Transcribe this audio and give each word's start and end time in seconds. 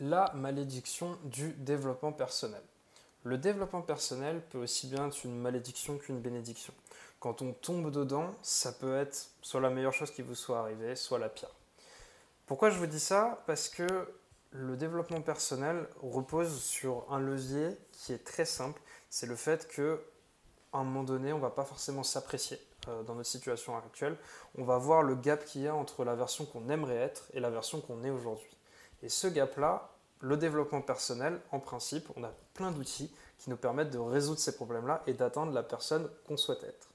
la 0.00 0.32
malédiction 0.34 1.18
du 1.24 1.52
développement 1.54 2.12
personnel. 2.12 2.62
Le 3.24 3.36
développement 3.36 3.82
personnel 3.82 4.42
peut 4.50 4.58
aussi 4.58 4.86
bien 4.86 5.08
être 5.08 5.24
une 5.24 5.38
malédiction 5.38 5.98
qu'une 5.98 6.20
bénédiction. 6.20 6.72
Quand 7.20 7.42
on 7.42 7.52
tombe 7.52 7.90
dedans, 7.90 8.34
ça 8.42 8.72
peut 8.72 8.96
être 8.96 9.30
soit 9.42 9.60
la 9.60 9.70
meilleure 9.70 9.92
chose 9.92 10.10
qui 10.12 10.22
vous 10.22 10.36
soit 10.36 10.60
arrivée, 10.60 10.94
soit 10.94 11.18
la 11.18 11.28
pire. 11.28 11.50
Pourquoi 12.46 12.70
je 12.70 12.78
vous 12.78 12.86
dis 12.86 13.00
ça? 13.00 13.42
Parce 13.46 13.68
que 13.68 13.86
le 14.52 14.76
développement 14.76 15.20
personnel 15.20 15.86
repose 16.00 16.62
sur 16.62 17.04
un 17.12 17.18
levier 17.18 17.76
qui 17.92 18.12
est 18.12 18.24
très 18.24 18.44
simple, 18.44 18.80
c'est 19.10 19.26
le 19.26 19.36
fait 19.36 19.66
que 19.68 20.00
à 20.72 20.78
un 20.78 20.84
moment 20.84 21.02
donné, 21.02 21.32
on 21.32 21.38
ne 21.38 21.42
va 21.42 21.50
pas 21.50 21.64
forcément 21.64 22.02
s'apprécier 22.02 22.60
euh, 22.88 23.02
dans 23.02 23.14
notre 23.14 23.28
situation 23.28 23.76
actuelle. 23.76 24.16
On 24.56 24.64
va 24.64 24.78
voir 24.78 25.02
le 25.02 25.14
gap 25.14 25.44
qu'il 25.44 25.62
y 25.62 25.68
a 25.68 25.74
entre 25.74 26.04
la 26.04 26.14
version 26.14 26.44
qu'on 26.44 26.68
aimerait 26.68 26.96
être 26.96 27.24
et 27.32 27.40
la 27.40 27.50
version 27.50 27.80
qu'on 27.80 28.04
est 28.04 28.10
aujourd'hui. 28.10 28.50
Et 29.02 29.08
ce 29.08 29.26
gap-là, 29.26 29.90
le 30.20 30.36
développement 30.36 30.82
personnel, 30.82 31.40
en 31.52 31.60
principe, 31.60 32.08
on 32.16 32.24
a 32.24 32.32
plein 32.54 32.72
d'outils 32.72 33.12
qui 33.38 33.50
nous 33.50 33.56
permettent 33.56 33.90
de 33.90 33.98
résoudre 33.98 34.40
ces 34.40 34.56
problèmes-là 34.56 35.02
et 35.06 35.12
d'atteindre 35.12 35.52
la 35.52 35.62
personne 35.62 36.08
qu'on 36.26 36.36
souhaite 36.36 36.64
être. 36.64 36.88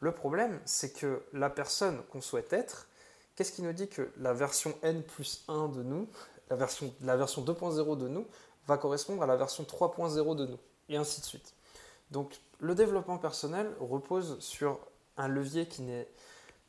Le 0.00 0.12
problème, 0.12 0.60
c'est 0.64 0.92
que 0.92 1.22
la 1.32 1.50
personne 1.50 2.02
qu'on 2.10 2.20
souhaite 2.20 2.52
être, 2.52 2.88
qu'est-ce 3.34 3.52
qui 3.52 3.62
nous 3.62 3.72
dit 3.72 3.88
que 3.88 4.10
la 4.18 4.32
version 4.32 4.74
N 4.82 5.02
plus 5.02 5.44
1 5.48 5.68
de 5.68 5.82
nous, 5.82 6.08
la 6.50 6.56
version, 6.56 6.92
la 7.02 7.16
version 7.16 7.42
2.0 7.44 7.98
de 7.98 8.08
nous, 8.08 8.26
va 8.66 8.78
correspondre 8.78 9.22
à 9.22 9.26
la 9.26 9.36
version 9.36 9.64
3.0 9.64 10.36
de 10.36 10.46
nous, 10.46 10.58
et 10.88 10.96
ainsi 10.96 11.20
de 11.20 11.26
suite. 11.26 11.54
Donc 12.10 12.40
le 12.58 12.74
développement 12.74 13.18
personnel 13.18 13.70
repose 13.80 14.38
sur 14.40 14.78
un 15.16 15.28
levier 15.28 15.66
qui 15.66 15.82
n'est 15.82 16.08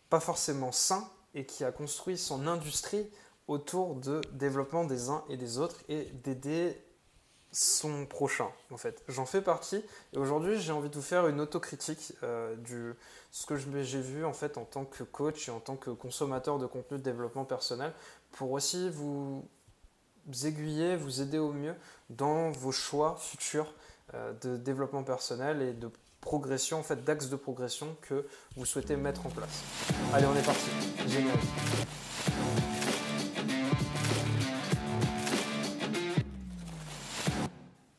pas 0.09 0.19
forcément 0.19 0.71
sain 0.71 1.09
et 1.33 1.45
qui 1.45 1.63
a 1.63 1.71
construit 1.71 2.17
son 2.17 2.47
industrie 2.47 3.09
autour 3.47 3.95
de 3.95 4.21
développement 4.33 4.83
des 4.83 5.09
uns 5.09 5.23
et 5.29 5.37
des 5.37 5.57
autres 5.57 5.77
et 5.89 6.05
d'aider 6.23 6.81
son 7.51 8.05
prochain 8.05 8.49
en 8.71 8.77
fait. 8.77 9.03
J'en 9.07 9.25
fais 9.25 9.41
partie 9.41 9.83
et 10.13 10.17
aujourd'hui 10.17 10.59
j'ai 10.59 10.73
envie 10.73 10.89
de 10.89 10.95
vous 10.95 11.01
faire 11.01 11.27
une 11.27 11.39
autocritique 11.39 12.13
euh, 12.23 12.55
du 12.55 12.93
ce 13.31 13.45
que 13.45 13.55
j'ai 13.55 14.01
vu 14.01 14.25
en 14.25 14.33
fait 14.33 14.57
en 14.57 14.65
tant 14.65 14.83
que 14.85 15.03
coach 15.03 15.47
et 15.47 15.51
en 15.51 15.59
tant 15.59 15.75
que 15.77 15.89
consommateur 15.89 16.59
de 16.59 16.65
contenu 16.65 16.97
de 16.97 17.03
développement 17.03 17.45
personnel 17.45 17.93
pour 18.31 18.51
aussi 18.51 18.89
vous 18.89 19.47
aiguiller, 20.43 20.95
vous 20.97 21.21
aider 21.21 21.37
au 21.37 21.53
mieux 21.53 21.75
dans 22.09 22.51
vos 22.51 22.71
choix 22.71 23.15
futurs 23.17 23.73
euh, 24.13 24.33
de 24.41 24.57
développement 24.57 25.03
personnel 25.03 25.61
et 25.61 25.73
de 25.73 25.89
progression, 26.21 26.79
en 26.79 26.83
fait, 26.83 27.03
d'axes 27.03 27.29
de 27.29 27.35
progression 27.35 27.95
que 28.01 28.25
vous 28.55 28.65
souhaitez 28.65 28.95
mettre 28.95 29.25
en 29.25 29.29
place. 29.29 29.63
Allez, 30.13 30.25
on 30.25 30.35
est 30.35 30.45
parti. 30.45 30.69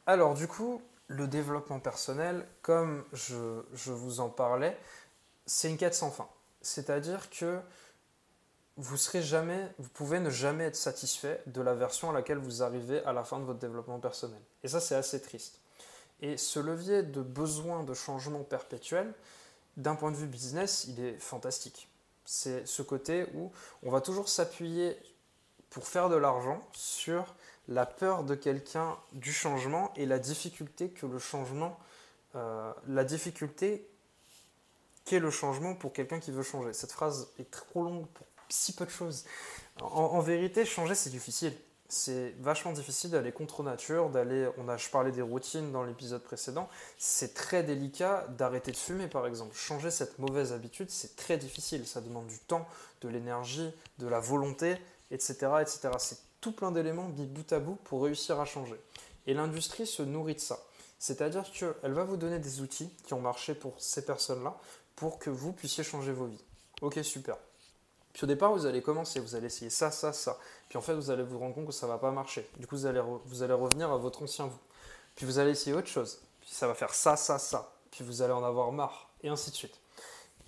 Alors, 0.09 0.33
du 0.33 0.49
coup, 0.49 0.81
le 1.09 1.29
développement 1.29 1.81
personnel, 1.81 2.49
comme 2.63 3.05
je, 3.13 3.35
vous 3.91 4.21
en 4.21 4.31
parlais, 4.31 4.75
c'est 5.45 5.69
une 5.69 5.77
quête 5.77 5.95
sans 5.95 6.11
fin. 6.11 6.27
C'est-à-dire 6.63 7.29
que 7.29 7.61
vous 8.79 8.97
serez 8.97 9.21
jamais, 9.21 9.71
vous 9.79 9.91
pouvez 9.91 10.19
ne 10.19 10.31
jamais 10.31 10.65
être 10.65 10.77
satisfait 10.77 11.43
de 11.45 11.61
la 11.61 11.75
version 11.75 12.09
à 12.09 12.15
laquelle 12.15 12.39
vous 12.39 12.63
arrivez 12.63 13.05
à 13.05 13.13
la 13.13 13.23
fin 13.23 13.39
de 13.39 13.45
votre 13.45 13.59
développement 13.59 13.99
personnel. 13.99 14.41
Et 14.65 14.69
ça, 14.69 14.81
c'est 14.81 14.95
assez 14.95 15.21
triste. 15.21 15.61
Et 16.23 16.39
ce 16.39 16.59
levier 16.59 17.03
de 17.03 17.21
besoin 17.21 17.83
de 17.83 17.93
changement 17.93 18.45
perpétuel, 18.45 19.13
d'un 19.77 19.95
point 19.95 20.11
de 20.11 20.17
vue 20.17 20.27
business, 20.27 20.87
il 20.89 21.05
est 21.05 21.19
fantastique. 21.19 21.87
C'est 22.25 22.67
ce 22.67 22.81
côté 22.81 23.27
où 23.35 23.53
on 23.83 23.91
va 23.91 24.01
toujours 24.01 24.31
s'appuyer 24.31 24.97
pour 25.69 25.87
faire 25.87 26.09
de 26.09 26.17
l'argent 26.17 26.67
sur 26.73 27.35
la 27.69 27.87
peur 27.87 28.25
de 28.25 28.35
quelqu'un 28.35 28.97
du 29.13 29.33
changement 29.33 29.93
et 29.97 30.07
la 30.07 30.19
difficulté 30.19 30.91
que 30.91 31.07
le 31.07 31.19
changement, 31.19 31.79
euh, 32.35 32.73
la 32.87 33.05
difficulté 33.05 33.89
qu'est 35.05 35.21
le 35.21 35.31
changement 35.31 35.75
pour 35.75 35.93
quelqu'un 35.93 36.19
qui 36.19 36.31
veut 36.31 36.43
changer. 36.43 36.73
Cette 36.73 36.93
phrase 36.93 37.29
est 37.39 37.51
trop 37.51 37.83
longue 37.83 38.07
pour 38.09 38.27
si 38.51 38.75
peu 38.75 38.87
de 38.87 38.91
choses. 38.91 39.27
en 39.81 40.21
vérité, 40.21 40.65
changer, 40.65 40.95
c'est 40.95 41.11
difficile 41.11 41.53
c'est 41.89 42.35
vachement 42.39 42.73
difficile 42.73 43.11
d'aller 43.11 43.33
contre 43.33 43.63
nature, 43.63 44.11
d'aller, 44.11 44.49
on 44.59 44.69
a, 44.69 44.77
je 44.77 44.91
parlais 44.91 45.11
des 45.11 45.23
routines 45.23 45.73
dans 45.73 45.85
l'épisode 45.85 46.23
précédent, 46.23 46.69
c'est 46.99 47.33
très 47.33 47.63
délicat 47.63 48.27
d'arrêter 48.37 48.73
de 48.73 48.77
fumer 48.77 49.09
par 49.09 49.27
exemple. 49.27 49.57
Changer 49.57 49.91
cette 49.91 50.19
mauvaise 50.19 50.53
habitude, 50.53 50.91
c'est 50.91 51.17
très 51.17 51.39
difficile, 51.39 51.87
ça 51.87 52.03
demande 52.03 52.27
du 52.27 52.39
temps, 52.41 52.69
de 53.01 53.09
l'énergie, 53.09 53.73
de 53.99 54.07
la 54.07 54.21
volonté, 54.21 54.77
etc. 55.11 55.35
etc. 55.63 55.89
C'est 55.99 56.19
tout 56.41 56.53
plein 56.53 56.71
d'éléments 56.71 57.09
mis 57.09 57.27
bout 57.27 57.53
à 57.53 57.59
bout 57.59 57.77
pour 57.85 58.05
réussir 58.05 58.41
à 58.41 58.45
changer. 58.45 58.81
Et 59.27 59.35
l'industrie 59.35 59.87
se 59.87 60.03
nourrit 60.03 60.35
de 60.35 60.41
ça. 60.41 60.59
C'est-à-dire 60.99 61.51
qu'elle 61.53 61.93
va 61.93 62.05
vous 62.05 62.17
donner 62.17 62.39
des 62.39 62.61
outils 62.61 62.91
qui 63.05 63.15
ont 63.15 63.21
marché 63.21 63.55
pour 63.55 63.75
ces 63.79 64.05
personnes-là 64.05 64.57
pour 64.97 65.19
que 65.19 65.31
vous 65.31 65.53
puissiez 65.53 65.85
changer 65.85 66.13
vos 66.13 66.27
vies. 66.27 66.45
Ok, 66.81 66.99
super. 67.03 67.37
Puis 68.13 68.25
au 68.25 68.27
départ, 68.27 68.53
vous 68.53 68.67
allez 68.67 68.83
commencer, 68.83 69.21
vous 69.21 69.37
allez 69.37 69.47
essayer 69.47 69.71
ça, 69.71 69.91
ça, 69.91 70.13
ça. 70.13 70.39
Puis 70.69 70.77
en 70.77 70.81
fait, 70.81 70.95
vous 70.95 71.11
allez 71.11 71.23
vous 71.23 71.39
rendre 71.39 71.55
compte 71.55 71.67
que 71.67 71.73
ça 71.73 71.87
ne 71.87 71.93
va 71.93 71.99
pas 71.99 72.11
marcher. 72.11 72.49
Du 72.59 72.67
coup, 72.67 72.77
vous 72.77 72.87
allez, 72.87 73.01
vous 73.25 73.43
allez 73.43 73.53
revenir 73.53 73.93
à 73.93 73.97
votre 73.97 74.23
ancien 74.23 74.47
vous. 74.47 74.59
Puis 75.15 75.25
vous 75.25 75.39
allez 75.39 75.53
essayer 75.53 75.75
autre 75.75 75.87
chose. 75.87 76.21
Puis 76.41 76.51
ça 76.51 76.67
va 76.67 76.75
faire 76.75 76.95
ça, 76.95 77.17
ça, 77.17 77.39
ça. 77.39 77.73
Puis 77.91 78.03
vous 78.03 78.23
allez 78.23 78.33
en 78.33 78.43
avoir 78.43 78.73
marre. 78.73 79.09
Et 79.23 79.29
ainsi 79.29 79.51
de 79.51 79.57
suite. 79.57 79.79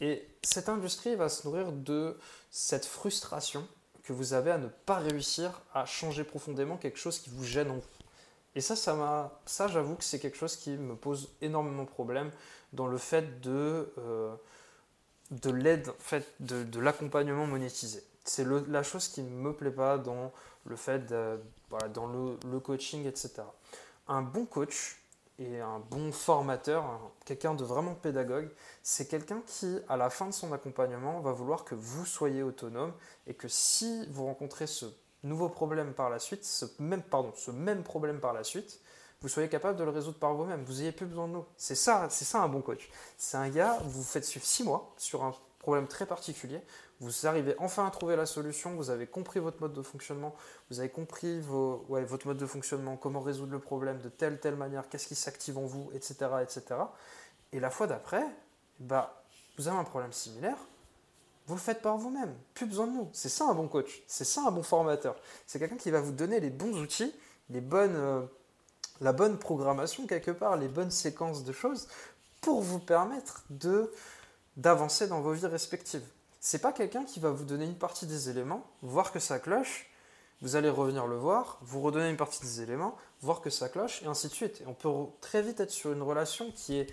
Et 0.01 0.27
cette 0.43 0.69
industrie 0.69 1.15
va 1.15 1.29
se 1.29 1.47
nourrir 1.47 1.71
de 1.71 2.19
cette 2.51 2.87
frustration 2.87 3.67
que 4.05 4.13
vous 4.13 4.33
avez 4.33 4.51
à 4.51 4.59
ne 4.59 4.69
pas 4.69 4.97
réussir 4.97 5.63
à 5.75 5.85
changer 5.87 6.25
profondément 6.25 6.77
quelque 6.77 6.99
chose 6.99 7.19
qui 7.19 7.31
vous 7.31 7.45
gêne 7.45 7.71
en 7.71 7.77
vous. 7.77 7.83
Et 8.55 8.61
ça, 8.61 8.75
ça 8.75 9.41
ça, 9.47 9.69
j'avoue 9.69 9.95
que 9.95 10.05
c'est 10.05 10.19
quelque 10.19 10.37
chose 10.37 10.57
qui 10.57 10.71
me 10.71 10.97
pose 10.97 11.31
énormément 11.41 11.85
de 11.85 11.89
problèmes 11.89 12.31
dans 12.73 12.87
le 12.87 12.99
fait 12.99 13.41
de, 13.41 13.93
euh, 13.99 14.35
de 15.31 15.51
l'aide, 15.51 15.89
en 15.89 16.01
fait, 16.01 16.27
de, 16.41 16.81
l'accompagnement 16.81 17.47
monétisé. 17.47 18.03
C'est 18.25 18.47
la 18.69 18.83
chose 18.83 19.09
qui 19.09 19.23
ne 19.23 19.31
me 19.31 19.53
plaît 19.53 19.71
pas 19.71 19.99
dans 19.99 20.33
le 20.67 20.77
fait, 20.77 21.07
de, 21.07 21.41
voilà, 21.69 21.89
dans 21.89 22.07
le, 22.07 22.61
coaching, 22.61 23.07
etc. 23.07 23.43
Un 24.09 24.23
bon 24.23 24.45
coach 24.45 25.00
et 25.41 25.61
un 25.61 25.79
bon 25.91 26.13
formateur, 26.13 26.85
quelqu'un 27.25 27.55
de 27.55 27.65
vraiment 27.65 27.95
pédagogue, 27.95 28.51
c'est 28.83 29.09
quelqu'un 29.09 29.43
qui, 29.47 29.79
à 29.89 29.97
la 29.97 30.11
fin 30.11 30.27
de 30.27 30.33
son 30.33 30.53
accompagnement, 30.53 31.21
va 31.21 31.33
vouloir 31.33 31.65
que 31.65 31.75
vous 31.75 32.05
soyez 32.05 32.43
autonome 32.43 32.93
et 33.27 33.33
que 33.33 33.49
si 33.49 34.07
vous 34.11 34.27
rencontrez 34.27 34.67
ce 34.67 34.87
nouveau 35.23 35.49
problème 35.49 35.95
par 35.95 36.11
la 36.11 36.19
suite, 36.19 36.45
ce 36.45 36.67
même, 36.79 37.03
pardon, 37.03 37.33
ce 37.35 37.51
même 37.51 37.83
problème 37.83 38.21
par 38.21 38.35
la 38.35 38.45
suite, 38.45 38.81
vous 39.23 39.29
soyez 39.29 39.49
capable 39.49 39.79
de 39.79 39.85
le 39.85 39.91
résoudre 39.91 40.19
par 40.19 40.35
vous-même. 40.35 40.63
Vous 40.65 40.75
n'ayez 40.75 40.93
plus 40.93 41.07
besoin 41.07 41.29
de 41.29 41.33
nous. 41.33 41.45
C'est 41.57 41.75
ça, 41.75 42.09
c'est 42.11 42.25
ça 42.25 42.43
un 42.43 42.49
bon 42.49 42.61
coach. 42.61 42.91
C'est 43.17 43.37
un 43.37 43.49
gars, 43.49 43.79
vous 43.85 44.03
faites 44.03 44.25
suivre 44.25 44.45
six 44.45 44.63
mois 44.63 44.93
sur 44.97 45.25
un 45.25 45.35
problème 45.59 45.87
très 45.87 46.07
particulier. 46.07 46.61
Vous 47.01 47.27
arrivez 47.27 47.55
enfin 47.59 47.87
à 47.87 47.91
trouver 47.91 48.15
la 48.15 48.27
solution. 48.27 48.75
Vous 48.75 48.91
avez 48.91 49.07
compris 49.07 49.41
votre 49.41 49.61
mode 49.61 49.73
de 49.73 49.83
fonctionnement. 49.83 50.35
Vous 50.71 50.81
avez 50.81 50.91
compris 50.91 51.41
votre 51.41 52.27
mode 52.27 52.37
de 52.37 52.47
fonctionnement, 52.47 52.97
comment 52.97 53.21
résoudre 53.21 53.53
le 53.53 53.59
problème 53.59 54.01
de 54.01 54.09
telle 54.09 54.39
telle 54.39 54.57
manière, 54.57 54.89
qu'est-ce 54.89 55.09
qui 55.09 55.15
s'active 55.15 55.57
en 55.57 55.67
vous, 55.67 55.91
etc., 55.95 56.15
etc. 56.43 56.63
Et 57.53 57.61
la 57.61 57.71
fois 57.71 57.87
d'après, 57.87 58.25
bah, 58.79 59.25
vous 59.57 59.67
avez 59.69 59.79
un 59.79 59.85
problème 59.85 60.13
similaire. 60.13 60.59
Vous 61.47 61.55
le 61.55 61.61
faites 61.61 61.83
par 61.83 61.97
vous-même. 61.97 62.35
Plus 62.55 62.67
besoin 62.67 62.87
de 62.87 62.93
nous. 62.93 63.09
C'est 63.13 63.31
ça 63.31 63.47
un 63.49 63.55
bon 63.55 63.67
coach. 63.67 64.03
C'est 64.07 64.25
ça 64.25 64.43
un 64.47 64.51
bon 64.51 64.63
formateur. 64.63 65.17
C'est 65.47 65.59
quelqu'un 65.59 65.77
qui 65.77 65.91
va 65.91 66.01
vous 66.01 66.13
donner 66.13 66.39
les 66.39 66.51
bons 66.51 66.79
outils, 66.79 67.13
les 67.49 67.61
bonnes 67.61 67.97
euh, 67.97 68.23
la 69.01 69.13
bonne 69.13 69.39
programmation 69.39 70.07
quelque 70.07 70.31
part, 70.31 70.57
les 70.57 70.69
bonnes 70.69 70.91
séquences 70.91 71.45
de 71.45 71.53
choses 71.53 71.89
pour 72.41 72.61
vous 72.61 72.79
permettre 72.79 73.45
d'avancer 74.57 75.09
dans 75.09 75.21
vos 75.21 75.33
vies 75.33 75.47
respectives. 75.47 76.07
C'est 76.41 76.61
pas 76.61 76.73
quelqu'un 76.73 77.05
qui 77.05 77.21
va 77.21 77.31
vous 77.31 77.45
donner 77.45 77.67
une 77.67 77.77
partie 77.77 78.07
des 78.07 78.31
éléments, 78.31 78.67
voir 78.83 79.13
que 79.13 79.19
ça 79.19 79.39
cloche, 79.39 79.91
vous 80.41 80.57
allez 80.57 80.71
revenir 80.71 81.07
le 81.07 81.17
voir, 81.17 81.59
vous 81.61 81.83
redonner 81.83 82.09
une 82.09 82.17
partie 82.17 82.41
des 82.41 82.63
éléments, 82.63 82.97
voir 83.21 83.43
que 83.43 83.51
ça 83.51 83.69
cloche, 83.69 84.03
et 84.03 84.07
ainsi 84.07 84.29
de 84.29 84.33
suite. 84.33 84.63
On 84.67 84.73
peut 84.73 84.89
très 85.21 85.43
vite 85.43 85.61
être 85.61 85.71
sur 85.71 85.93
une 85.93 86.01
relation 86.01 86.51
qui 86.53 86.79
est 86.79 86.91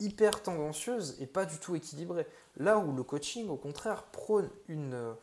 hyper 0.00 0.42
tendancieuse 0.42 1.16
et 1.20 1.26
pas 1.26 1.44
du 1.44 1.58
tout 1.58 1.76
équilibrée. 1.76 2.26
Là 2.56 2.78
où 2.78 2.94
le 2.94 3.04
coaching, 3.04 3.48
au 3.48 3.56
contraire, 3.56 4.02
prône 4.04 4.50
une, 4.68 5.14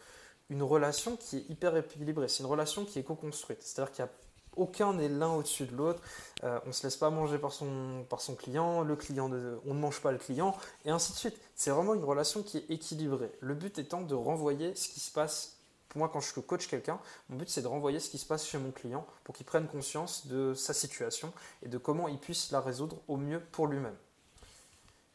une 0.50 0.64
relation 0.64 1.18
qui 1.18 1.38
est 1.38 1.50
hyper 1.50 1.76
équilibrée. 1.76 2.30
C'est 2.30 2.44
une 2.44 2.50
relation 2.50 2.86
qui 2.86 3.00
est 3.00 3.04
co-construite. 3.04 3.62
C'est-à-dire 3.62 3.92
qu'il 3.92 4.04
a 4.06 4.10
aucun 4.56 4.94
n'est 4.94 5.10
l'un 5.10 5.32
au-dessus 5.34 5.66
de 5.66 5.76
l'autre. 5.76 6.02
Euh, 6.44 6.60
on 6.66 6.68
ne 6.68 6.74
se 6.74 6.84
laisse 6.84 6.98
pas 6.98 7.10
manger 7.10 7.38
par 7.38 7.52
son, 7.54 8.06
client, 8.38 8.82
le 8.82 8.96
client 8.96 9.32
on 9.66 9.74
ne 9.74 9.80
mange 9.80 10.02
pas 10.02 10.12
le 10.12 10.18
client, 10.18 10.56
et 10.86 10.90
ainsi 10.90 11.14
de 11.14 11.18
suite. 11.18 11.38
C'est 11.56 11.72
vraiment 11.72 11.94
une 11.94 12.04
relation 12.04 12.44
qui 12.44 12.58
est 12.58 12.70
équilibrée. 12.70 13.32
Le 13.40 13.54
but 13.54 13.78
étant 13.80 14.02
de 14.02 14.16
renvoyer 14.16 14.76
ce 14.76 14.90
qui 14.90 15.00
se 15.00 15.12
passe. 15.12 15.54
Moi, 15.96 16.10
quand 16.12 16.20
je 16.20 16.38
coach 16.42 16.68
quelqu'un, 16.68 17.00
mon 17.30 17.38
but 17.38 17.50
c'est 17.50 17.62
de 17.62 17.68
renvoyer 17.68 18.02
ce 18.02 18.10
qui 18.10 18.18
se 18.18 18.26
passe 18.26 18.46
chez 18.46 18.58
mon 18.58 18.72
client 18.72 19.08
pour 19.24 19.34
qu'il 19.34 19.46
prenne 19.46 19.66
conscience 19.66 20.28
de 20.28 20.54
sa 20.54 20.74
situation 20.74 21.32
et 21.64 21.70
de 21.70 21.78
comment 21.78 22.10
il 22.10 22.18
puisse 22.18 22.52
la 22.52 22.60
résoudre 22.60 22.98
au 23.08 23.16
mieux 23.16 23.40
pour 23.40 23.68
lui-même. 23.68 23.96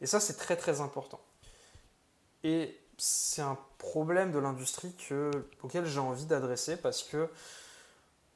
Et 0.01 0.07
ça, 0.07 0.19
c'est 0.19 0.37
très 0.37 0.57
très 0.57 0.81
important. 0.81 1.21
Et 2.43 2.75
c'est 2.97 3.41
un 3.41 3.57
problème 3.77 4.31
de 4.31 4.39
l'industrie 4.39 4.93
auquel 5.63 5.85
j'ai 5.85 5.99
envie 5.99 6.25
d'adresser 6.25 6.77
parce 6.77 7.03
que 7.03 7.29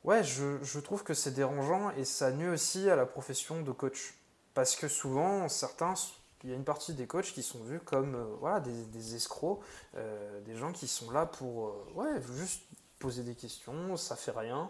Ouais, 0.06 0.24
je, 0.24 0.64
je 0.64 0.80
trouve 0.80 1.04
que 1.04 1.16
c'est 1.16 1.32
dérangeant 1.32 1.90
et 1.98 2.06
ça 2.06 2.32
nuit 2.32 2.48
aussi 2.48 2.92
à 2.92 2.96
la 2.96 3.08
profession 3.08 3.64
de 3.64 3.72
coach. 3.72 4.14
Parce 4.54 4.76
que 4.76 4.88
souvent, 4.88 5.50
certains, 5.50 5.96
il 6.44 6.52
y 6.52 6.54
a 6.54 6.56
une 6.56 6.64
partie 6.64 6.94
des 6.94 7.08
coachs 7.08 7.34
qui 7.34 7.42
sont 7.42 7.58
vus 7.64 7.80
comme 7.80 8.14
euh, 8.14 8.26
voilà, 8.40 8.60
des, 8.60 9.16
escrocs, 9.16 9.62
euh, 9.96 10.40
des 10.42 10.56
gens 10.56 10.72
qui 10.72 10.88
sont 10.88 11.10
là 11.10 11.26
pour 11.26 11.70
euh, 11.70 11.88
ouais, 11.96 12.22
juste 12.36 12.62
poser 13.00 13.24
des 13.24 13.34
questions, 13.34 13.98
ça 13.98 14.16
fait 14.16 14.30
rien. 14.30 14.70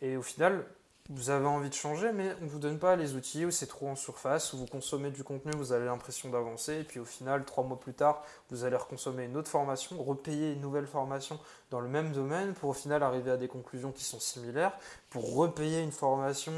Et 0.00 0.16
au 0.16 0.22
final, 0.22 0.64
vous 1.10 1.28
avez 1.28 1.46
envie 1.46 1.68
de 1.68 1.74
changer, 1.74 2.12
mais 2.12 2.34
on 2.40 2.44
ne 2.44 2.48
vous 2.48 2.58
donne 2.58 2.78
pas 2.78 2.96
les 2.96 3.14
outils, 3.14 3.44
ou 3.44 3.50
c'est 3.50 3.66
trop 3.66 3.88
en 3.88 3.96
surface, 3.96 4.54
ou 4.54 4.58
vous 4.58 4.66
consommez 4.66 5.10
du 5.10 5.22
contenu, 5.22 5.52
vous 5.52 5.72
avez 5.72 5.84
l'impression 5.84 6.30
d'avancer, 6.30 6.80
et 6.80 6.84
puis 6.84 6.98
au 6.98 7.04
final, 7.04 7.44
trois 7.44 7.62
mois 7.62 7.78
plus 7.78 7.92
tard, 7.92 8.24
vous 8.48 8.64
allez 8.64 8.76
reconsommer 8.76 9.24
une 9.24 9.36
autre 9.36 9.50
formation, 9.50 10.02
repayer 10.02 10.52
une 10.52 10.62
nouvelle 10.62 10.86
formation 10.86 11.38
dans 11.70 11.80
le 11.80 11.88
même 11.88 12.12
domaine, 12.12 12.54
pour 12.54 12.70
au 12.70 12.72
final 12.72 13.02
arriver 13.02 13.30
à 13.30 13.36
des 13.36 13.48
conclusions 13.48 13.92
qui 13.92 14.02
sont 14.02 14.18
similaires, 14.18 14.72
pour 15.10 15.34
repayer 15.34 15.82
une 15.82 15.92
formation, 15.92 16.52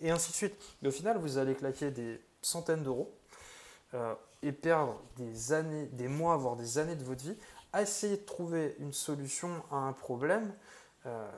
et 0.00 0.10
ainsi 0.10 0.32
de 0.32 0.36
suite. 0.36 0.54
Mais 0.82 0.88
au 0.88 0.92
final, 0.92 1.18
vous 1.18 1.38
allez 1.38 1.54
claquer 1.54 1.92
des 1.92 2.20
centaines 2.42 2.82
d'euros, 2.82 3.14
euh, 3.94 4.14
et 4.42 4.50
perdre 4.50 5.00
des 5.16 5.52
années, 5.52 5.86
des 5.86 6.08
mois, 6.08 6.36
voire 6.36 6.56
des 6.56 6.78
années 6.78 6.96
de 6.96 7.04
votre 7.04 7.22
vie, 7.22 7.36
à 7.72 7.82
essayer 7.82 8.16
de 8.16 8.24
trouver 8.24 8.74
une 8.80 8.92
solution 8.92 9.50
à 9.70 9.76
un 9.76 9.92
problème 9.92 10.52
euh, 11.06 11.30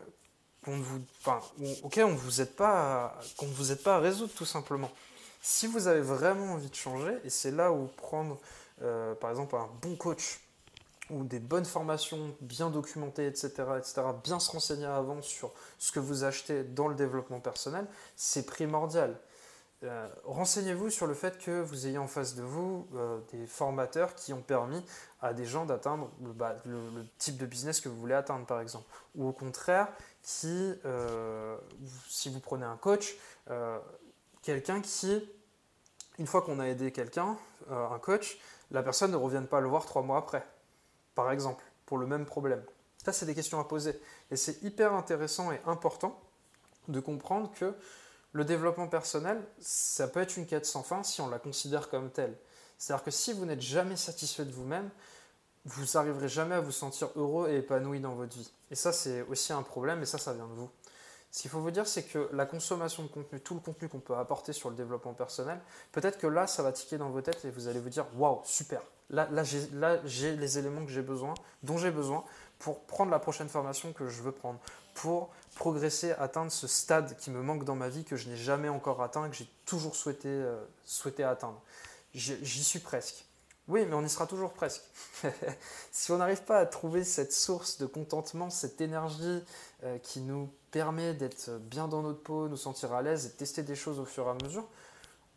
vous, 0.65 1.01
enfin, 1.21 1.41
on 1.59 2.15
vous 2.15 2.41
aide 2.41 2.55
pas, 2.55 3.19
qu'on 3.37 3.47
ne 3.47 3.53
vous 3.53 3.73
aide 3.73 3.83
pas 3.83 3.97
à 3.97 3.99
résoudre 3.99 4.33
tout 4.35 4.45
simplement. 4.45 4.91
Si 5.43 5.67
vous 5.67 5.87
avez 5.87 6.03
vraiment 6.03 6.53
envie 6.55 6.69
de 6.69 6.75
changer, 6.75 7.17
et 7.25 7.31
c'est 7.31 7.51
là 7.51 7.73
où 7.73 7.87
prendre 7.87 8.39
euh, 8.83 9.15
par 9.15 9.31
exemple 9.31 9.57
un 9.57 9.69
bon 9.81 9.97
coach 9.97 10.41
ou 11.11 11.25
des 11.25 11.39
bonnes 11.39 11.65
formations 11.65 12.35
bien 12.41 12.71
documentées, 12.71 13.27
etc., 13.27 13.51
etc., 13.79 14.03
bien 14.23 14.39
se 14.39 14.51
renseigner 14.53 14.87
avant 14.87 15.23
sur 15.23 15.51
ce 15.79 15.93
que 15.93 15.99
vous 15.99 16.25
achetez 16.25 16.63
dans 16.63 16.89
le 16.89 16.95
développement 16.95 17.41
personnel, 17.41 17.87
c'est 18.17 18.47
primordial. 18.47 19.19
Euh, 19.83 20.07
renseignez-vous 20.25 20.91
sur 20.91 21.07
le 21.07 21.15
fait 21.15 21.39
que 21.39 21.63
vous 21.63 21.87
ayez 21.87 21.97
en 21.97 22.07
face 22.07 22.35
de 22.35 22.43
vous 22.43 22.87
euh, 22.95 23.19
des 23.33 23.47
formateurs 23.47 24.15
qui 24.15 24.35
ont 24.35 24.43
permis 24.43 24.85
à 25.23 25.33
des 25.33 25.47
gens 25.47 25.65
d'atteindre 25.65 26.11
bah, 26.21 26.57
le, 26.67 27.07
type 27.17 27.39
de 27.39 27.47
business 27.47 27.81
que 27.81 27.89
vous 27.89 27.97
voulez 27.97 28.15
atteindre, 28.15 28.45
par 28.45 28.61
exemple. 28.61 28.85
Ou 29.15 29.27
au 29.27 29.33
contraire, 29.33 29.89
qui, 30.23 30.75
euh, 30.85 31.57
si 32.09 32.29
vous 32.29 32.41
prenez 32.41 32.65
un 32.65 32.77
coach, 32.77 33.17
quelqu'un 34.43 34.81
qui, 34.81 35.29
une 36.19 36.27
fois 36.27 36.43
qu'on 36.43 36.61
a 36.61 36.69
aidé 36.69 36.93
quelqu'un, 36.93 37.37
un 37.71 37.99
coach, 37.99 38.39
la 38.71 38.83
personne 38.83 39.11
ne 39.11 39.17
revienne 39.17 39.47
pas 39.47 39.61
le 39.61 39.69
voir 39.69 39.85
trois 39.85 40.03
mois 40.03 40.19
après, 40.19 40.47
par 41.15 41.33
exemple, 41.33 41.65
pour 41.87 41.99
le 41.99 42.07
même 42.07 42.27
problème. 42.27 42.63
Ça, 43.05 43.13
c'est 43.13 43.27
des 43.27 43.35
questions 43.35 43.59
à 43.59 43.65
poser. 43.65 44.01
Et 44.31 44.37
c'est 44.37 44.63
hyper 44.63 44.93
intéressant 44.93 45.51
et 45.51 45.61
important 45.67 46.21
de 46.89 47.01
comprendre 47.01 47.51
que 47.53 47.75
le 48.33 48.45
développement 48.45 48.87
personnel, 48.87 49.43
ça 49.59 50.07
peut 50.07 50.21
être 50.21 50.37
une 50.37 50.47
quête 50.47 50.67
sans 50.67 50.83
fin 50.83 51.03
si 51.03 51.21
on 51.21 51.29
la 51.29 51.39
considère 51.39 51.89
comme 51.89 52.11
telle. 52.11 52.37
C'est-à-dire 52.79 53.05
que 53.05 53.11
si 53.11 53.33
vous 53.33 53.45
n'êtes 53.45 53.61
jamais 53.61 53.97
satisfait 53.97 54.45
de 54.45 54.53
vous-même, 54.53 54.91
vous 55.65 55.85
n'arriverez 55.95 56.29
jamais 56.29 56.55
à 56.55 56.61
vous 56.61 56.73
sentir 56.73 57.09
heureux 57.17 57.51
et 57.51 57.59
épanoui 57.59 58.01
dans 58.01 58.15
votre 58.15 58.37
vie. 58.37 58.51
Et 58.71 58.75
ça, 58.75 58.93
c'est 58.93 59.23
aussi 59.23 59.53
un 59.53 59.63
problème, 59.63 60.03
et 60.03 60.07
ça, 60.07 60.19
ça 60.19 60.33
vient 60.33 60.47
de 60.47 60.55
vous. 60.55 60.71
Ce 61.31 61.43
qu'il 61.43 61.51
faut 61.51 61.61
vous 61.61 61.71
dire, 61.71 61.87
c'est 61.87 62.03
que 62.03 62.29
la 62.33 62.45
consommation 62.45 63.05
de 63.05 63.09
contenu, 63.09 63.41
tout 63.41 63.55
le 63.55 63.61
contenu 63.61 63.89
qu'on 63.89 64.01
peut 64.01 64.17
apporter 64.17 64.53
sur 64.53 64.69
le 64.69 64.75
développement 64.75 65.15
personnel, 65.15 65.61
peut-être 65.93 66.19
que 66.19 66.27
là, 66.27 66.47
ça 66.47 66.63
va 66.63 66.73
tiquer 66.73 66.99
dans 66.99 67.11
vos 67.11 67.21
têtes 67.21 67.45
et 67.45 67.51
vous 67.51 67.69
allez 67.69 67.79
vous 67.79 67.89
dire 67.89 68.07
Waouh, 68.17 68.41
super 68.45 68.83
Là, 69.11 69.29
là 69.31 69.43
j'ai 70.05 70.37
les 70.37 70.59
éléments 70.59 70.87
que 70.87 71.01
besoin, 71.01 71.35
dont 71.63 71.79
j'ai 71.79 71.91
besoin 71.91 72.25
pour 72.59 72.81
prendre 72.85 73.11
la 73.11 73.19
prochaine 73.19 73.49
formation 73.49 73.93
que 73.93 74.09
je 74.09 74.23
veux 74.23 74.33
prendre, 74.33 74.61
pour 74.95 75.31
progresser, 75.57 76.13
atteindre 76.13 76.53
ce 76.53 76.67
stade 76.67 77.17
qui 77.17 77.31
me 77.31 77.43
manque 77.43 77.65
dans 77.65 77.75
ma 77.75 77.89
vie, 77.89 78.05
que 78.05 78.17
je 78.17 78.29
n'ai 78.29 78.37
jamais 78.37 78.69
encore 78.69 79.03
atteint, 79.03 79.29
que 79.29 79.35
j'ai 79.35 79.49
toujours 79.65 79.97
souhaité, 79.97 80.29
euh, 80.29 80.63
souhaité 80.85 81.25
atteindre. 81.25 81.61
J'y 82.15 82.65
suis 82.65 82.81
presque. 82.81 83.25
Oui, 83.71 83.87
mais 83.87 83.95
on 83.95 84.03
y 84.03 84.09
sera 84.09 84.27
toujours 84.27 84.53
presque. 84.53 84.83
si 85.93 86.11
on 86.11 86.19
n'arrive 86.19 86.43
pas 86.43 86.59
à 86.59 86.67
trouver 86.67 87.05
cette 87.05 87.33
source 87.33 87.79
de 87.79 87.87
contentement, 87.87 88.51
cette 88.51 88.81
énergie 88.81 89.45
euh, 89.85 89.97
qui 89.99 90.21
nous 90.21 90.51
permet 90.73 91.15
d'être 91.15 91.51
bien 91.61 91.87
dans 91.87 92.03
notre 92.03 92.21
peau, 92.21 92.49
nous 92.49 92.57
sentir 92.57 92.93
à 92.93 93.01
l'aise 93.01 93.27
et 93.27 93.31
tester 93.31 93.63
des 93.63 93.77
choses 93.77 94.01
au 94.01 94.05
fur 94.05 94.27
et 94.27 94.31
à 94.31 94.35
mesure, 94.45 94.67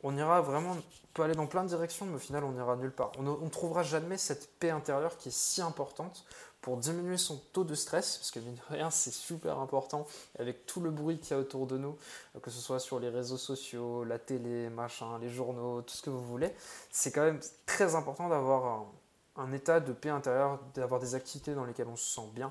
on 0.02 0.18
ira 0.18 0.42
vraiment, 0.42 0.72
on 0.72 1.08
peut 1.14 1.22
aller 1.22 1.36
dans 1.36 1.46
plein 1.46 1.64
de 1.64 1.70
directions, 1.70 2.08
mais 2.08 2.16
au 2.16 2.20
final, 2.20 2.44
on 2.44 2.54
n'ira 2.54 2.76
nulle 2.76 2.92
part. 2.92 3.12
On 3.20 3.22
ne 3.22 3.50
trouvera 3.50 3.84
jamais 3.84 4.18
cette 4.18 4.50
paix 4.58 4.72
intérieure 4.72 5.16
qui 5.18 5.30
est 5.30 5.38
si 5.38 5.62
importante 5.62 6.26
pour 6.64 6.78
diminuer 6.78 7.18
son 7.18 7.38
taux 7.52 7.66
de 7.66 7.76
stress, 7.76 8.18
parce 8.18 8.32
que 8.32 8.40
mine 8.40 8.56
de 8.56 8.74
rien, 8.74 8.90
c'est 8.90 9.12
super 9.12 9.60
important, 9.60 10.08
avec 10.40 10.66
tout 10.66 10.80
le 10.80 10.92
bruit 10.92 11.20
qu'il 11.20 11.32
y 11.32 11.34
a 11.38 11.42
autour 11.42 11.68
de 11.68 11.78
nous, 11.78 11.98
que 12.42 12.50
ce 12.50 12.62
soit 12.62 12.80
sur 12.80 13.02
les 13.02 13.10
réseaux 13.10 13.38
sociaux, 13.38 14.06
la 14.06 14.18
télé, 14.18 14.70
machin, 14.70 15.20
les 15.20 15.30
journaux, 15.30 15.82
tout 15.82 15.94
ce 15.94 16.02
que 16.02 16.10
vous 16.10 16.24
voulez, 16.24 16.56
c'est 16.90 17.12
quand 17.12 17.24
même 17.24 17.42
très 17.66 17.96
important 17.96 18.30
d'avoir 18.30 18.86
un, 19.36 19.52
état 19.52 19.82
de 19.82 19.92
paix 19.92 20.08
intérieure, 20.08 20.58
d'avoir 20.74 21.02
des 21.02 21.16
activités 21.16 21.54
dans 21.54 21.66
lesquelles 21.66 21.90
on 21.90 21.98
se 21.98 22.16
sent 22.16 22.30
bien, 22.34 22.50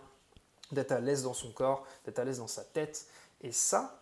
d'être 0.72 0.92
à 0.92 1.00
l'aise 1.00 1.22
dans 1.22 1.34
son 1.34 1.50
corps, 1.50 1.86
d'être 2.04 2.18
à 2.18 2.24
l'aise 2.24 2.38
dans 2.38 2.46
sa 2.46 2.64
tête. 2.64 3.06
Et 3.40 3.50
ça, 3.50 3.98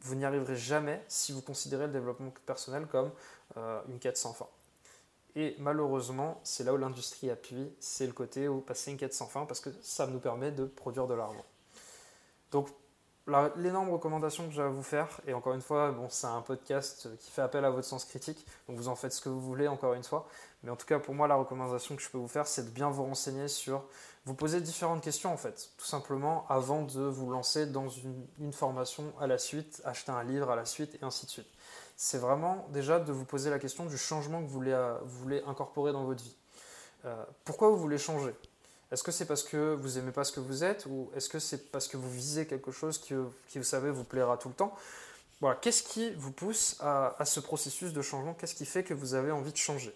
vous 0.00 0.14
n'y 0.14 0.24
arriverez 0.24 0.56
jamais 0.56 1.04
si 1.06 1.32
vous 1.32 1.42
considérez 1.42 1.86
le 1.86 1.92
développement 1.92 2.32
personnel 2.46 2.86
comme 2.86 3.10
euh, 3.58 3.82
une 3.90 3.98
quête 3.98 4.16
sans 4.16 4.32
fin. 4.32 4.48
Et 5.36 5.54
malheureusement, 5.58 6.40
c'est 6.42 6.64
là 6.64 6.74
où 6.74 6.76
l'industrie 6.76 7.30
appuie, 7.30 7.72
c'est 7.78 8.06
le 8.06 8.12
côté 8.12 8.48
où 8.48 8.60
passer 8.60 8.90
une 8.90 8.96
quête 8.96 9.14
sans 9.14 9.26
fin 9.26 9.46
parce 9.46 9.60
que 9.60 9.70
ça 9.82 10.06
nous 10.06 10.18
permet 10.18 10.50
de 10.50 10.64
produire 10.64 11.06
de 11.06 11.14
l'argent. 11.14 11.44
Donc, 12.50 12.68
l'énorme 13.56 13.90
recommandation 13.90 14.46
que 14.48 14.52
j'ai 14.52 14.62
à 14.62 14.68
vous 14.68 14.82
faire, 14.82 15.20
et 15.26 15.34
encore 15.34 15.54
une 15.54 15.60
fois, 15.60 15.92
bon, 15.92 16.08
c'est 16.08 16.26
un 16.26 16.40
podcast 16.40 17.08
qui 17.18 17.30
fait 17.30 17.42
appel 17.42 17.64
à 17.64 17.70
votre 17.70 17.86
sens 17.86 18.04
critique, 18.04 18.44
donc 18.68 18.76
vous 18.76 18.88
en 18.88 18.96
faites 18.96 19.12
ce 19.12 19.20
que 19.20 19.28
vous 19.28 19.40
voulez, 19.40 19.68
encore 19.68 19.94
une 19.94 20.02
fois. 20.02 20.26
Mais 20.62 20.70
en 20.70 20.76
tout 20.76 20.86
cas, 20.86 20.98
pour 20.98 21.14
moi, 21.14 21.28
la 21.28 21.36
recommandation 21.36 21.94
que 21.94 22.02
je 22.02 22.10
peux 22.10 22.18
vous 22.18 22.28
faire, 22.28 22.46
c'est 22.46 22.64
de 22.64 22.70
bien 22.70 22.90
vous 22.90 23.04
renseigner 23.04 23.46
sur, 23.46 23.84
vous 24.26 24.34
poser 24.34 24.60
différentes 24.60 25.02
questions 25.02 25.32
en 25.32 25.36
fait, 25.36 25.70
tout 25.78 25.86
simplement 25.86 26.44
avant 26.48 26.82
de 26.82 27.00
vous 27.00 27.30
lancer 27.30 27.66
dans 27.66 27.88
une, 27.88 28.26
une 28.40 28.52
formation 28.52 29.12
à 29.20 29.26
la 29.26 29.38
suite, 29.38 29.80
acheter 29.84 30.12
un 30.12 30.24
livre 30.24 30.50
à 30.50 30.56
la 30.56 30.64
suite, 30.64 30.96
et 31.00 31.04
ainsi 31.04 31.26
de 31.26 31.30
suite 31.30 31.48
c'est 32.02 32.16
vraiment 32.16 32.66
déjà 32.70 32.98
de 32.98 33.12
vous 33.12 33.26
poser 33.26 33.50
la 33.50 33.58
question 33.58 33.84
du 33.84 33.98
changement 33.98 34.40
que 34.40 34.46
vous 34.46 34.58
voulez, 34.58 34.72
euh, 34.72 35.46
incorporer 35.46 35.92
dans 35.92 36.04
votre 36.04 36.24
vie. 36.24 36.34
Euh, 37.04 37.14
pourquoi 37.44 37.68
vous 37.68 37.76
voulez 37.76 37.98
changer? 37.98 38.34
Est-ce 38.90 39.02
que 39.02 39.12
c'est 39.12 39.26
parce 39.26 39.42
que 39.42 39.74
vous 39.74 39.98
n'aimez 39.98 40.10
pas 40.10 40.24
ce 40.24 40.32
que 40.32 40.40
vous 40.40 40.64
êtes 40.64 40.86
ou 40.86 41.10
est-ce 41.14 41.28
que 41.28 41.38
c'est 41.38 41.70
parce 41.70 41.88
que 41.88 41.98
vous 41.98 42.10
visez 42.10 42.46
quelque 42.46 42.72
chose 42.72 42.96
qui, 42.96 43.12
vous 43.12 43.62
savez, 43.62 43.90
vous 43.90 44.04
plaira 44.04 44.38
tout 44.38 44.48
le 44.48 44.54
temps? 44.54 44.74
Voilà, 45.42 45.56
qu'est-ce 45.56 45.82
qui 45.82 46.10
vous 46.14 46.32
pousse 46.32 46.78
à 46.80 47.22
ce 47.26 47.38
processus 47.38 47.92
de 47.92 48.00
changement? 48.00 48.32
Qu'est-ce 48.32 48.54
qui 48.54 48.64
fait 48.64 48.82
que 48.82 48.94
vous 48.94 49.12
avez 49.12 49.30
envie 49.30 49.52
de 49.52 49.58
changer? 49.58 49.94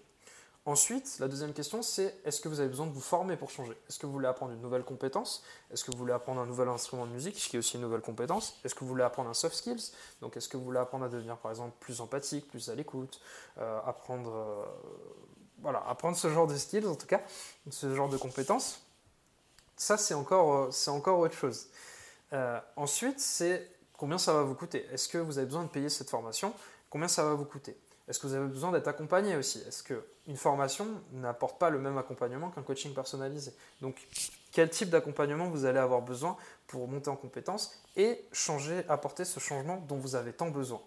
Ensuite, 0.66 1.18
la 1.18 1.28
deuxième 1.28 1.52
question, 1.52 1.83
c'est 1.83 2.16
est-ce 2.25 2.40
que 2.40 2.49
vous 2.49 2.59
avez 2.59 2.71
besoin 2.71 2.87
de 2.87 2.92
vous 2.92 3.00
former 3.02 3.37
pour 3.37 3.50
changer? 3.50 3.76
Est-ce 3.87 3.99
que 3.99 4.06
vous 4.06 4.12
voulez 4.12 4.28
apprendre 4.28 4.52
une 4.52 4.62
nouvelle 4.62 4.83
compétence? 4.83 5.44
Est-ce 5.71 5.85
que 5.85 5.90
vous 5.90 5.99
voulez 5.99 6.14
apprendre 6.14 6.40
un 6.40 6.47
nouvel 6.47 6.68
instrument 6.68 7.06
de 7.06 7.12
musique, 7.12 7.38
ce 7.38 7.50
qui 7.50 7.56
est 7.56 7.59
aussi 7.59 7.76
une 7.76 7.83
nouvelle 7.83 8.00
compétence? 8.00 8.59
Est-ce 8.64 8.75
que 8.75 8.80
vous 8.80 8.87
voulez 8.87 9.02
apprendre 9.02 9.28
un 9.28 9.35
soft 9.35 9.56
skills? 9.56 9.92
Donc, 10.23 10.38
est-ce 10.38 10.49
que 10.49 10.56
vous 10.56 10.64
voulez 10.64 10.78
apprendre 10.78 11.04
à 11.04 11.11
devenir, 11.11 11.37
par 11.37 11.50
exemple, 11.50 11.75
plus 11.80 12.00
empathique, 12.00 12.49
plus 12.49 12.71
à 12.71 12.75
l'écoute 12.75 13.21
euh, 13.59 13.78
Apprendre, 13.85 14.33
euh, 14.35 14.64
voilà, 15.59 15.85
apprendre 15.87 16.16
ce 16.16 16.30
genre 16.30 16.47
de 16.47 16.56
skills, 16.56 16.87
en 16.87 16.94
tout 16.94 17.06
cas, 17.06 17.21
ce 17.68 17.94
genre 17.94 18.09
de 18.09 18.16
compétences? 18.16 18.80
Ça, 19.76 19.99
c'est 19.99 20.14
encore, 20.14 20.54
euh, 20.54 20.71
c'est 20.71 20.90
encore 20.90 21.18
autre 21.18 21.37
chose. 21.37 21.68
ensuite, 22.76 23.21
c'est 23.21 23.71
combien 23.99 24.16
ça 24.16 24.33
va 24.33 24.42
vous 24.42 24.54
coûter? 24.54 24.87
Est-ce 24.90 25.11
que 25.11 25.18
vous 25.18 25.37
avez 25.37 25.47
besoin 25.47 25.64
de 25.64 25.68
payer 25.68 25.90
cette 25.90 26.09
formation? 26.09 26.54
Combien 26.88 27.09
ça 27.09 27.23
va 27.23 27.35
vous 27.35 27.44
coûter? 27.44 27.76
Est-ce 28.06 28.18
que 28.18 28.26
vous 28.26 28.34
avez 28.34 28.46
besoin 28.46 28.70
d'être 28.70 28.88
accompagné 28.88 29.34
aussi? 29.37 29.62
Est-ce 29.66 29.82
qu'une 29.82 30.37
formation 30.37 30.87
n'apporte 31.12 31.58
pas 31.58 31.70
le 31.70 31.78
même 31.78 31.96
accompagnement 31.96 32.50
qu'un 32.50 32.62
coaching 32.62 32.92
personnalisé? 32.92 33.52
Donc, 33.80 33.96
quel 34.52 34.68
type 34.68 34.90
d'accompagnement 34.90 35.49
vous 35.49 35.64
allez 35.64 35.78
avoir 35.78 36.02
besoin 36.02 36.37
pour 36.66 36.87
monter 36.87 37.08
en 37.08 37.16
compétence 37.16 37.80
et 37.96 38.25
changer, 38.32 38.84
apporter 38.88 39.25
ce 39.25 39.40
changement 39.40 39.82
dont 39.88 39.96
vous 39.96 40.16
avez 40.16 40.32
tant 40.32 40.50
besoin? 40.50 40.82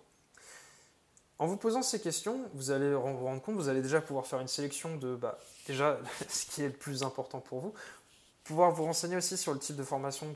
En 1.39 1.45
vous 1.45 1.57
posant 1.57 1.83
ces 1.83 1.99
questions, 1.99 2.49
vous 2.53 2.71
allez 2.71 2.93
vous 2.93 3.01
rendre 3.01 3.41
compte, 3.41 3.55
vous 3.55 3.69
allez 3.69 3.81
déjà 3.81 4.01
pouvoir 4.01 4.25
faire 4.25 4.39
une 4.39 4.47
sélection 4.47 4.97
de 4.97 5.15
bah, 5.15 5.37
déjà 5.67 5.99
ce 6.29 6.45
qui 6.45 6.63
est 6.63 6.67
le 6.67 6.73
plus 6.73 7.03
important 7.03 7.39
pour 7.39 7.59
vous, 7.59 7.73
pouvoir 8.47 8.71
vous 8.71 8.85
renseigner 8.85 9.17
aussi 9.17 9.35
sur 9.37 9.53
le 9.53 9.59
type 9.59 9.75
de 9.75 9.83
formation 9.83 10.33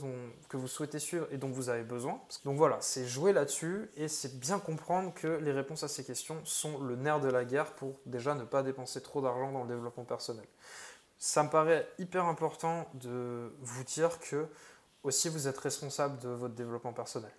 que 0.50 0.58
vous 0.58 0.68
souhaitez 0.68 1.00
suivre 1.00 1.28
et 1.32 1.38
dont 1.38 1.50
vous 1.50 1.70
avez 1.70 1.84
besoin. 1.84 2.20
Donc 2.44 2.58
voilà, 2.58 2.78
c'est 2.82 3.08
jouer 3.08 3.32
là-dessus 3.32 3.90
et 3.96 4.10
c'est 4.10 4.38
bien 4.38 4.60
comprendre 4.60 5.14
que 5.14 5.28
les 5.28 5.54
réponses 5.54 5.84
à 5.84 5.88
ces 5.88 6.04
questions 6.04 6.38
sont 6.44 6.82
le 6.82 6.98
nerf 6.98 7.22
de 7.22 7.30
la 7.30 7.46
guerre 7.46 7.72
pour 7.74 8.00
déjà 8.06 8.36
ne 8.36 8.44
pas 8.44 8.64
dépenser 8.64 9.02
trop 9.02 9.22
d'argent 9.22 9.54
dans 9.54 9.64
le 9.64 9.70
développement 9.70 10.04
personnel. 10.04 10.46
Ça 11.18 11.44
me 11.44 11.50
paraît 11.50 11.88
hyper 12.00 12.26
important 12.26 12.90
de 12.96 13.54
vous 13.62 13.84
dire 13.86 14.20
que 14.20 14.46
aussi 15.04 15.30
vous 15.30 15.48
êtes 15.48 15.58
responsable 15.58 16.20
de 16.20 16.30
votre 16.30 16.54
développement 16.54 16.94
personnel. 16.94 17.32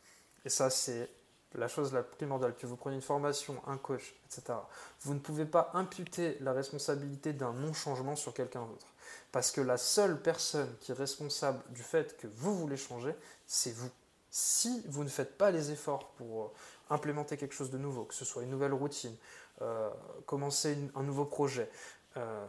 Et 0.47 0.49
ça, 0.49 0.71
c'est 0.71 1.11
la 1.55 1.69
chose 1.69 1.93
la 1.93 2.03
primordiale, 2.03 2.55
que 2.57 2.67
vous 2.67 2.77
preniez 2.77 2.97
une 2.97 3.03
formation, 3.03 3.61
un 3.67 3.77
coach, 3.77 4.15
etc. 4.25 4.59
Vous 5.03 5.13
ne 5.13 5.19
pouvez 5.19 5.45
pas 5.45 5.71
imputer 5.75 6.39
la 6.41 6.55
responsabilité 6.55 7.35
d'un 7.35 7.53
non-changement 7.53 8.17
sur 8.17 8.33
quelqu'un 8.33 8.65
d'autre. 8.65 8.87
Parce 9.33 9.51
que 9.51 9.61
la 9.61 9.79
seule 9.79 10.21
personne 10.21 10.69
qui 10.81 10.93
est 10.93 10.95
responsable 10.95 11.63
du 11.71 11.83
fait 11.83 12.17
que 12.17 12.27
vous 12.27 12.55
voulez 12.55 12.77
changer, 12.77 13.15
c'est 13.47 13.73
vous. 13.73 13.91
Si 14.31 14.83
vous 14.89 15.05
ne 15.05 15.09
faites 15.09 15.37
pas 15.37 15.51
les 15.51 15.71
efforts 15.71 16.09
pour 16.13 16.45
euh, 16.45 16.53
implémenter 16.91 17.37
quelque 17.37 17.55
chose 17.55 17.71
de 17.71 17.79
nouveau, 17.79 18.05
que 18.05 18.15
ce 18.15 18.25
soit 18.25 18.43
une 18.43 18.51
nouvelle 18.51 18.73
routine, 18.73 19.15
euh, 19.61 19.91
commencer 20.27 20.77
un 20.95 21.03
nouveau 21.03 21.27
projet, 21.27 21.71
euh, 22.17 22.47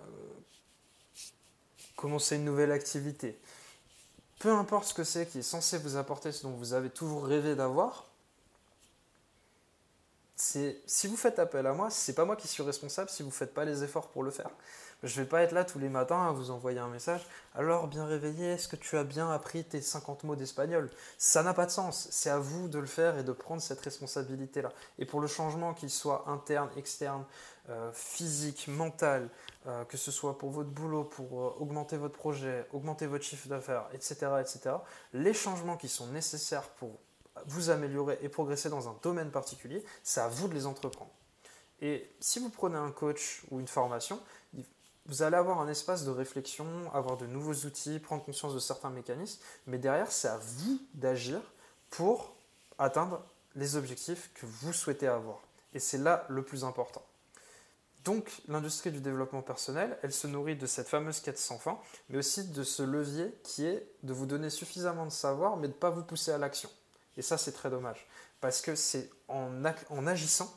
commencer 1.95 2.37
une 2.37 2.45
nouvelle 2.45 2.71
activité, 2.71 3.37
peu 4.39 4.51
importe 4.51 4.87
ce 4.87 4.93
que 4.93 5.03
c'est 5.03 5.27
qui 5.27 5.39
est 5.39 5.41
censé 5.41 5.77
vous 5.77 5.97
apporter 5.97 6.31
ce 6.31 6.43
dont 6.43 6.51
vous 6.51 6.73
avez 6.73 6.89
toujours 6.89 7.25
rêvé 7.25 7.55
d'avoir, 7.55 8.07
si 10.35 11.07
vous 11.07 11.17
faites 11.17 11.39
appel 11.39 11.65
à 11.67 11.73
moi, 11.73 11.89
c'est 11.89 12.13
pas 12.13 12.25
moi 12.25 12.35
qui 12.35 12.47
suis 12.47 12.63
responsable 12.63 13.09
si 13.09 13.23
vous 13.23 13.29
ne 13.29 13.33
faites 13.33 13.53
pas 13.53 13.65
les 13.65 13.83
efforts 13.83 14.09
pour 14.09 14.23
le 14.23 14.31
faire. 14.31 14.49
Je 15.03 15.19
vais 15.19 15.27
pas 15.27 15.41
être 15.41 15.51
là 15.51 15.65
tous 15.65 15.79
les 15.79 15.89
matins 15.89 16.29
à 16.29 16.31
vous 16.31 16.49
envoyer 16.49 16.79
un 16.79 16.87
message. 16.87 17.27
Alors, 17.55 17.87
bien 17.87 18.05
réveillé, 18.05 18.53
est-ce 18.53 18.69
que 18.69 18.77
tu 18.77 18.95
as 18.97 19.03
bien 19.03 19.29
appris 19.29 19.65
tes 19.65 19.81
50 19.81 20.23
mots 20.23 20.37
d'espagnol? 20.37 20.89
Ça 21.17 21.43
n'a 21.43 21.53
pas 21.53 21.65
de 21.65 21.71
sens. 21.71 22.07
C'est 22.09 22.29
à 22.29 22.39
vous 22.39 22.69
de 22.69 22.79
le 22.79 22.85
faire 22.85 23.17
et 23.17 23.23
de 23.23 23.33
prendre 23.33 23.61
cette 23.61 23.81
responsabilité-là. 23.81 24.71
Et 24.99 25.05
pour 25.05 25.19
le 25.19 25.27
changement, 25.27 25.73
qu'il 25.73 25.89
soit 25.89 26.23
interne, 26.27 26.69
externe, 26.77 27.25
euh, 27.69 27.91
physique, 27.91 28.69
mental, 28.69 29.29
euh, 29.67 29.83
que 29.83 29.97
ce 29.97 30.09
soit 30.09 30.37
pour 30.37 30.51
votre 30.51 30.69
boulot, 30.69 31.03
pour 31.03 31.41
euh, 31.41 31.55
augmenter 31.59 31.97
votre 31.97 32.15
projet, 32.15 32.65
augmenter 32.71 33.05
votre 33.05 33.25
chiffre 33.25 33.49
d'affaires, 33.49 33.89
etc., 33.93 34.15
etc., 34.39 34.75
les 35.11 35.33
changements 35.33 35.75
qui 35.75 35.89
sont 35.89 36.07
nécessaires 36.07 36.69
pour 36.69 36.97
vous 37.47 37.69
améliorer 37.69 38.19
et 38.21 38.29
progresser 38.29 38.69
dans 38.69 38.89
un 38.89 38.95
domaine 39.01 39.31
particulier, 39.31 39.83
c'est 40.03 40.21
à 40.21 40.27
vous 40.27 40.47
de 40.47 40.53
les 40.53 40.65
entreprendre. 40.65 41.11
Et 41.81 42.09
si 42.19 42.39
vous 42.39 42.49
prenez 42.49 42.77
un 42.77 42.91
coach 42.91 43.43
ou 43.51 43.59
une 43.59 43.67
formation, 43.67 44.19
vous 45.05 45.21
allez 45.21 45.35
avoir 45.35 45.59
un 45.59 45.67
espace 45.67 46.05
de 46.05 46.11
réflexion, 46.11 46.65
avoir 46.93 47.17
de 47.17 47.25
nouveaux 47.25 47.65
outils, 47.65 47.99
prendre 47.99 48.23
conscience 48.23 48.53
de 48.53 48.59
certains 48.59 48.89
mécanismes, 48.89 49.41
mais 49.67 49.77
derrière, 49.77 50.11
c'est 50.11 50.29
à 50.29 50.37
vous 50.37 50.79
d'agir 50.93 51.41
pour 51.89 52.35
atteindre 52.79 53.21
les 53.55 53.75
objectifs 53.75 54.31
que 54.33 54.45
vous 54.45 54.71
souhaitez 54.71 55.07
avoir. 55.07 55.41
Et 55.73 55.79
c'est 55.79 55.97
là 55.97 56.25
le 56.29 56.43
plus 56.43 56.63
important. 56.63 57.03
Donc 58.05 58.41
l'industrie 58.47 58.91
du 58.91 58.99
développement 58.99 59.41
personnel, 59.41 59.97
elle 60.03 60.11
se 60.11 60.27
nourrit 60.27 60.55
de 60.55 60.65
cette 60.65 60.87
fameuse 60.87 61.19
quête 61.19 61.39
sans 61.39 61.57
fin, 61.57 61.79
mais 62.09 62.17
aussi 62.17 62.49
de 62.49 62.63
ce 62.63 62.83
levier 62.83 63.33
qui 63.43 63.65
est 63.65 63.87
de 64.03 64.13
vous 64.13 64.25
donner 64.25 64.49
suffisamment 64.49 65.05
de 65.05 65.11
savoir, 65.11 65.55
mais 65.57 65.67
de 65.67 65.73
ne 65.73 65.77
pas 65.77 65.89
vous 65.89 66.03
pousser 66.03 66.31
à 66.31 66.37
l'action. 66.37 66.69
Et 67.17 67.21
ça, 67.21 67.37
c'est 67.37 67.51
très 67.51 67.69
dommage. 67.69 68.07
Parce 68.41 68.61
que 68.61 68.75
c'est 68.75 69.09
en, 69.27 69.63
agissant, 70.05 70.53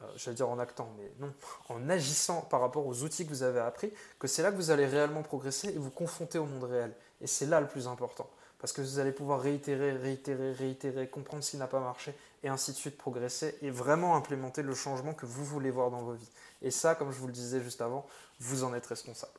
euh, 0.00 0.06
j'allais 0.16 0.36
dire 0.36 0.48
en 0.48 0.58
actant, 0.58 0.90
mais 0.98 1.12
non, 1.18 1.32
en 1.68 1.88
agissant 1.90 2.42
par 2.42 2.60
rapport 2.60 2.86
aux 2.86 3.02
outils 3.02 3.24
que 3.24 3.30
vous 3.30 3.42
avez 3.42 3.60
appris, 3.60 3.92
que 4.18 4.26
c'est 4.26 4.42
là 4.42 4.50
que 4.50 4.56
vous 4.56 4.70
allez 4.70 4.86
réellement 4.86 5.22
progresser 5.22 5.68
et 5.68 5.78
vous 5.78 5.90
confronter 5.90 6.38
au 6.38 6.46
monde 6.46 6.64
réel. 6.64 6.94
Et 7.20 7.26
c'est 7.26 7.46
là 7.46 7.60
le 7.60 7.68
plus 7.68 7.86
important. 7.86 8.28
Parce 8.58 8.72
que 8.72 8.80
vous 8.80 8.98
allez 8.98 9.12
pouvoir 9.12 9.40
réitérer, 9.40 9.92
réitérer, 9.92 10.52
réitérer, 10.52 11.08
comprendre 11.08 11.44
ce 11.44 11.52
qui 11.52 11.56
n'a 11.58 11.68
pas 11.68 11.80
marché, 11.80 12.12
et 12.42 12.48
ainsi 12.48 12.72
de 12.72 12.76
suite 12.76 12.98
progresser, 12.98 13.56
et 13.62 13.70
vraiment 13.70 14.16
implémenter 14.16 14.62
le 14.62 14.74
changement 14.74 15.14
que 15.14 15.26
vous 15.26 15.44
voulez 15.44 15.70
voir 15.70 15.90
dans 15.90 16.02
vos 16.02 16.14
vies. 16.14 16.30
Et 16.62 16.72
ça, 16.72 16.96
comme 16.96 17.12
je 17.12 17.18
vous 17.18 17.28
le 17.28 17.32
disais 17.32 17.60
juste 17.60 17.80
avant, 17.80 18.04
vous 18.40 18.64
en 18.64 18.74
êtes 18.74 18.86
responsable. 18.86 19.32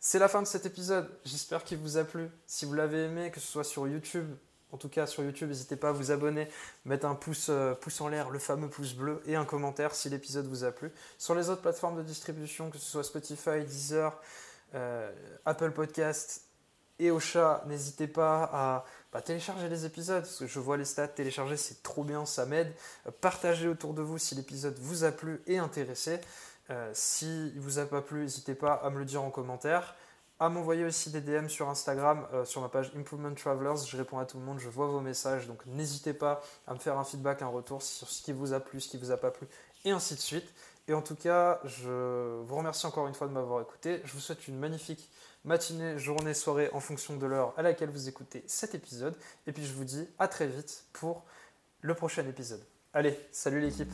C'est 0.00 0.18
la 0.18 0.28
fin 0.28 0.42
de 0.42 0.46
cet 0.46 0.66
épisode. 0.66 1.10
J'espère 1.24 1.64
qu'il 1.64 1.78
vous 1.78 1.96
a 1.96 2.04
plu. 2.04 2.30
Si 2.46 2.64
vous 2.64 2.74
l'avez 2.74 3.04
aimé, 3.04 3.30
que 3.30 3.40
ce 3.40 3.46
soit 3.46 3.64
sur 3.64 3.88
YouTube, 3.88 4.36
en 4.72 4.76
tout 4.76 4.88
cas 4.88 5.06
sur 5.06 5.22
YouTube, 5.22 5.48
n'hésitez 5.48 5.76
pas 5.76 5.90
à 5.90 5.92
vous 5.92 6.10
abonner, 6.10 6.48
mettre 6.84 7.06
un 7.06 7.14
pouce, 7.14 7.48
euh, 7.50 7.74
pouce 7.74 8.00
en 8.00 8.08
l'air, 8.08 8.30
le 8.30 8.38
fameux 8.38 8.68
pouce 8.68 8.94
bleu, 8.94 9.22
et 9.26 9.36
un 9.36 9.44
commentaire 9.44 9.94
si 9.94 10.08
l'épisode 10.10 10.46
vous 10.46 10.64
a 10.64 10.70
plu. 10.70 10.90
Sur 11.18 11.34
les 11.34 11.48
autres 11.48 11.62
plateformes 11.62 11.96
de 11.96 12.02
distribution, 12.02 12.70
que 12.70 12.78
ce 12.78 12.86
soit 12.86 13.04
Spotify, 13.04 13.64
Deezer, 13.64 14.20
euh, 14.74 15.10
Apple 15.46 15.70
Podcast 15.70 16.42
et 16.98 17.10
Ocha, 17.10 17.62
n'hésitez 17.66 18.08
pas 18.08 18.50
à 18.52 18.84
bah, 19.12 19.22
télécharger 19.22 19.68
les 19.68 19.86
épisodes, 19.86 20.22
parce 20.22 20.38
que 20.38 20.46
je 20.46 20.58
vois 20.58 20.76
les 20.76 20.84
stats, 20.84 21.08
télécharger 21.08 21.56
c'est 21.56 21.82
trop 21.82 22.04
bien, 22.04 22.26
ça 22.26 22.44
m'aide. 22.44 22.74
partagez 23.20 23.68
autour 23.68 23.94
de 23.94 24.02
vous 24.02 24.18
si 24.18 24.34
l'épisode 24.34 24.78
vous 24.78 25.04
a 25.04 25.12
plu 25.12 25.40
et 25.46 25.58
intéressé. 25.58 26.20
Euh, 26.70 26.90
si 26.92 27.52
il 27.54 27.60
vous 27.60 27.78
a 27.78 27.86
pas 27.86 28.02
plu, 28.02 28.22
n'hésitez 28.22 28.54
pas 28.54 28.74
à 28.74 28.90
me 28.90 28.98
le 28.98 29.06
dire 29.06 29.22
en 29.22 29.30
commentaire 29.30 29.94
à 30.40 30.48
m'envoyer 30.48 30.84
aussi 30.84 31.10
des 31.10 31.20
DM 31.20 31.48
sur 31.48 31.68
Instagram, 31.68 32.26
euh, 32.32 32.44
sur 32.44 32.60
ma 32.60 32.68
page 32.68 32.92
Improvement 32.96 33.34
Travelers. 33.34 33.84
Je 33.86 33.96
réponds 33.96 34.18
à 34.18 34.24
tout 34.24 34.38
le 34.38 34.44
monde, 34.44 34.58
je 34.58 34.68
vois 34.68 34.86
vos 34.86 35.00
messages, 35.00 35.46
donc 35.46 35.64
n'hésitez 35.66 36.12
pas 36.12 36.40
à 36.66 36.74
me 36.74 36.78
faire 36.78 36.98
un 36.98 37.04
feedback, 37.04 37.42
un 37.42 37.48
retour 37.48 37.82
sur 37.82 38.08
ce 38.08 38.22
qui 38.22 38.32
vous 38.32 38.52
a 38.52 38.60
plu, 38.60 38.80
ce 38.80 38.88
qui 38.88 38.98
vous 38.98 39.10
a 39.10 39.16
pas 39.16 39.30
plu, 39.30 39.46
et 39.84 39.90
ainsi 39.90 40.14
de 40.14 40.20
suite. 40.20 40.46
Et 40.86 40.94
en 40.94 41.02
tout 41.02 41.16
cas, 41.16 41.60
je 41.64 42.40
vous 42.42 42.56
remercie 42.56 42.86
encore 42.86 43.08
une 43.08 43.14
fois 43.14 43.26
de 43.26 43.32
m'avoir 43.32 43.60
écouté. 43.60 44.00
Je 44.04 44.12
vous 44.12 44.20
souhaite 44.20 44.48
une 44.48 44.58
magnifique 44.58 45.10
matinée, 45.44 45.98
journée, 45.98 46.34
soirée 46.34 46.70
en 46.72 46.80
fonction 46.80 47.16
de 47.16 47.26
l'heure 47.26 47.52
à 47.58 47.62
laquelle 47.62 47.90
vous 47.90 48.08
écoutez 48.08 48.42
cet 48.46 48.74
épisode. 48.74 49.14
Et 49.46 49.52
puis 49.52 49.66
je 49.66 49.72
vous 49.74 49.84
dis 49.84 50.08
à 50.18 50.28
très 50.28 50.46
vite 50.46 50.84
pour 50.94 51.24
le 51.82 51.94
prochain 51.94 52.26
épisode. 52.26 52.64
Allez, 52.94 53.18
salut 53.32 53.60
l'équipe 53.60 53.92